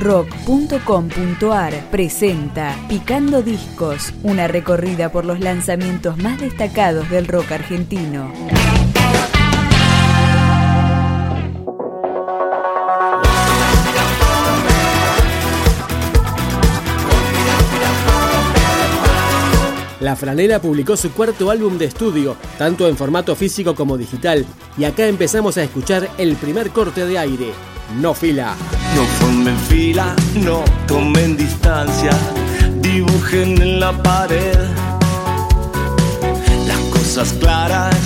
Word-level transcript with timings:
rock.com.ar 0.00 1.90
presenta 1.90 2.74
Picando 2.88 3.42
Discos, 3.42 4.14
una 4.22 4.48
recorrida 4.48 5.12
por 5.12 5.26
los 5.26 5.40
lanzamientos 5.40 6.16
más 6.16 6.40
destacados 6.40 7.08
del 7.10 7.28
rock 7.28 7.52
argentino. 7.52 8.32
La 20.00 20.16
Franela 20.16 20.62
publicó 20.62 20.96
su 20.96 21.12
cuarto 21.12 21.50
álbum 21.50 21.76
de 21.76 21.84
estudio, 21.84 22.34
tanto 22.56 22.88
en 22.88 22.96
formato 22.96 23.36
físico 23.36 23.74
como 23.74 23.98
digital, 23.98 24.46
y 24.78 24.84
acá 24.84 25.06
empezamos 25.06 25.58
a 25.58 25.62
escuchar 25.62 26.08
el 26.16 26.36
primer 26.36 26.70
corte 26.70 27.04
de 27.04 27.18
aire, 27.18 27.52
No 27.96 28.14
Fila. 28.14 28.54
No 28.94 29.04
formen 29.18 29.56
fila, 29.68 30.14
no 30.34 30.64
tomen 30.86 31.36
distancia, 31.36 32.10
dibujen 32.80 33.60
en 33.62 33.80
la 33.80 33.92
pared. 33.92 34.58
Las 36.66 36.78
cosas 36.92 37.32
claras 37.34 37.96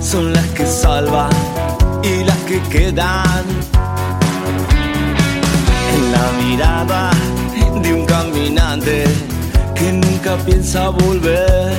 son 0.00 0.32
las 0.32 0.44
que 0.48 0.66
salvan 0.66 1.30
y 2.02 2.24
las 2.24 2.36
que 2.48 2.60
quedan. 2.68 3.44
En 5.94 6.12
la 6.12 6.32
mirada 6.44 7.10
de 7.82 7.94
un 7.94 8.04
caminante 8.04 9.04
que 9.74 9.92
nunca 9.92 10.36
piensa 10.44 10.90
volver. 10.90 11.72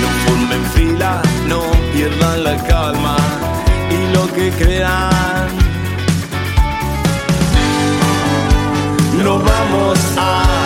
No 0.00 0.08
formen 0.24 0.64
fila, 0.74 1.22
no 1.48 1.60
pierdan 1.92 2.44
la 2.44 2.56
calma 2.64 3.16
y 3.90 4.14
lo 4.14 4.32
que 4.32 4.50
crean. 4.50 5.33
No 9.24 9.38
vamos 9.38 9.98
a 10.18 10.63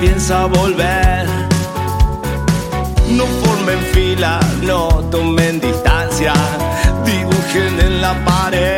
piensa 0.00 0.46
volver. 0.46 1.26
No 3.10 3.24
formen 3.42 3.78
fila, 3.92 4.40
no 4.62 4.88
tomen 5.10 5.60
distancia, 5.60 6.34
dibujen 7.04 7.80
en 7.80 8.00
la 8.00 8.14
pared. 8.24 8.75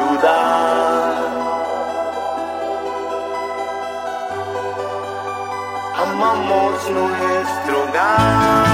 Dudar. 0.00 0.68
Amamos 6.02 6.90
nuestro 6.90 7.82
hogar. 7.82 8.68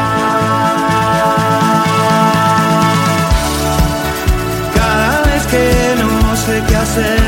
Cada 4.75 5.23
vez 5.23 5.47
que 5.47 5.67
no 6.03 6.37
sé 6.37 6.63
qué 6.69 6.77
hacer 6.77 7.24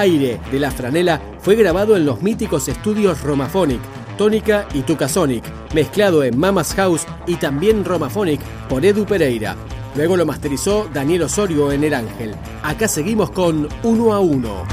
Aire 0.00 0.40
de 0.50 0.58
la 0.58 0.70
Franela 0.70 1.20
fue 1.40 1.56
grabado 1.56 1.94
en 1.94 2.06
los 2.06 2.22
míticos 2.22 2.68
estudios 2.68 3.20
Romaphonic, 3.22 3.80
Tónica 4.16 4.66
y 4.72 4.80
Tucasonic, 4.80 5.44
mezclado 5.74 6.24
en 6.24 6.38
Mama's 6.38 6.72
House 6.74 7.06
y 7.26 7.34
también 7.36 7.84
Romaphonic 7.84 8.40
por 8.70 8.82
Edu 8.82 9.04
Pereira. 9.04 9.56
Luego 9.94 10.16
lo 10.16 10.24
masterizó 10.24 10.88
Daniel 10.92 11.24
Osorio 11.24 11.70
en 11.70 11.84
El 11.84 11.92
Ángel. 11.92 12.34
Acá 12.62 12.88
seguimos 12.88 13.30
con 13.30 13.68
Uno 13.82 14.14
a 14.14 14.20
Uno. 14.20 14.64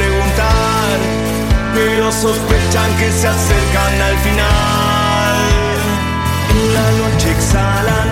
Preguntar, 0.00 0.98
pero 1.74 2.12
sospechan 2.12 2.90
que 2.98 3.08
se 3.12 3.28
acercan 3.28 3.94
al 4.08 4.16
final. 4.26 5.36
En 6.50 6.74
la 6.76 6.88
noche 7.00 7.30
exhalan 7.36 8.08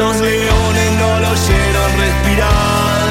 los 0.00 0.16
leones 0.18 0.90
no 0.98 1.10
lo 1.20 1.28
oyeron 1.36 1.90
respirar. 2.04 3.08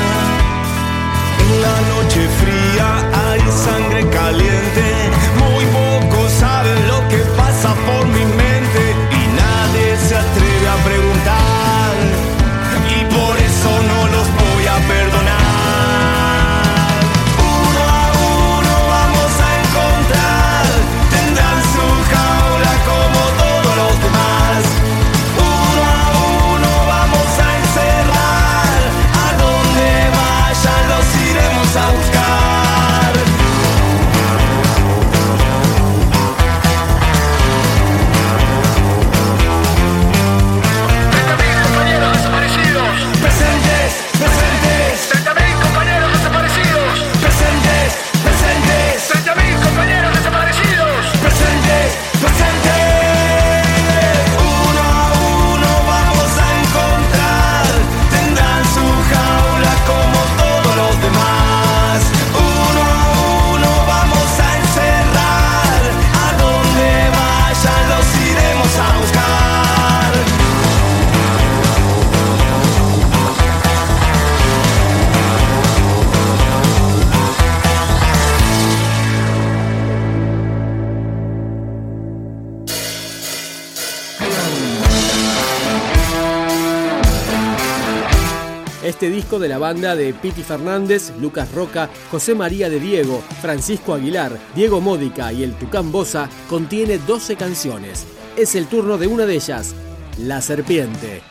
En 1.44 1.51
la 1.65 1.77
noche 1.91 2.21
fría 2.39 2.88
hay 3.25 3.41
sangre 3.65 4.01
caliente, 4.09 4.86
Este 88.89 89.12
disco 89.12 89.38
de 89.38 89.47
la 89.47 89.59
banda 89.59 89.95
de 89.95 90.15
Piti 90.15 90.41
Fernández, 90.41 91.13
Lucas 91.19 91.51
Roca, 91.51 91.91
José 92.09 92.33
María 92.33 92.71
de 92.71 92.80
Diego, 92.80 93.21
Francisco 93.39 93.94
Aguilar, 93.94 94.36
Diego 94.56 94.81
Módica 94.81 95.31
y 95.31 95.44
el 95.44 95.53
Tucán 95.53 95.91
Bosa 95.91 96.27
contiene 96.50 96.97
12 96.97 97.36
canciones. 97.36 98.07
Es 98.36 98.56
el 98.56 98.65
turno 98.65 98.97
de 98.97 99.06
una 99.06 99.27
de 99.27 99.36
ellas, 99.36 99.75
La 100.18 100.41
Serpiente. 100.41 101.21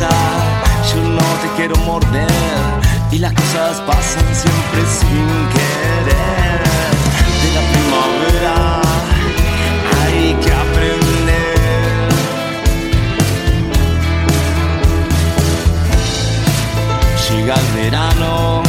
Yo 0.00 1.02
no 1.02 1.22
te 1.42 1.48
quiero 1.56 1.76
morder. 1.78 2.28
Y 3.10 3.18
las 3.18 3.32
cosas 3.32 3.80
pasan 3.80 4.24
siempre 4.34 4.82
sin 4.98 5.26
querer. 5.54 6.60
De 7.42 7.48
la 7.56 7.62
primavera 7.72 8.80
hay 10.06 10.34
que 10.34 10.52
aprender. 10.52 11.48
Llega 17.28 17.54
el 17.54 17.82
verano 17.82 18.62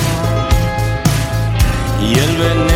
y 2.02 2.14
el 2.18 2.38
veneno 2.38 2.69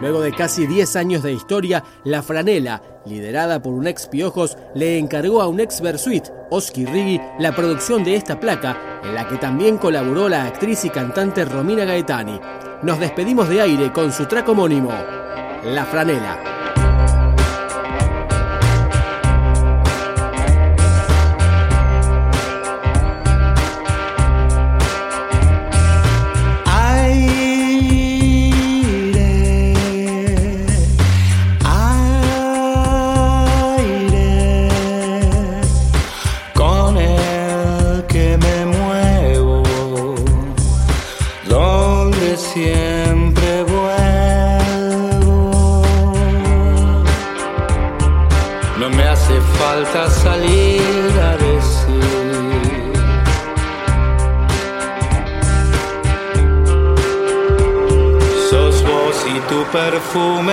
Luego 0.00 0.20
de 0.20 0.32
casi 0.32 0.66
10 0.66 0.96
años 0.96 1.22
de 1.22 1.32
historia, 1.32 1.82
La 2.04 2.22
Franela, 2.22 2.82
liderada 3.06 3.62
por 3.62 3.72
un 3.72 3.86
ex 3.86 4.06
Piojos, 4.06 4.58
le 4.74 4.98
encargó 4.98 5.40
a 5.40 5.48
un 5.48 5.60
ex 5.60 5.80
Versuit, 5.80 6.24
Oski 6.50 6.84
Rigi, 6.84 7.20
la 7.38 7.54
producción 7.54 8.04
de 8.04 8.14
esta 8.14 8.38
placa, 8.38 9.00
en 9.02 9.14
la 9.14 9.26
que 9.26 9.36
también 9.36 9.78
colaboró 9.78 10.28
la 10.28 10.44
actriz 10.44 10.84
y 10.84 10.90
cantante 10.90 11.44
Romina 11.44 11.84
Gaetani. 11.84 12.38
Nos 12.82 13.00
despedimos 13.00 13.48
de 13.48 13.62
aire 13.62 13.92
con 13.92 14.12
su 14.12 14.26
track 14.26 14.48
homónimo, 14.48 14.90
La 15.64 15.86
Franela. 15.86 16.65
Tu 59.48 59.64
perfume. 59.72 60.52